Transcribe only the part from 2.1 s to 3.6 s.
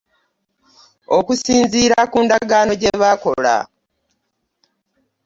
ku ndagaano gye baakola.